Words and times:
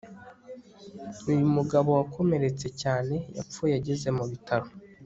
uyu 1.29 1.45
mugabo 1.55 1.89
wakomeretse 1.99 2.67
cyane 2.81 3.15
yapfuye 3.37 3.73
ageze 3.79 4.07
mu 4.17 4.23
bitaro 4.31 4.67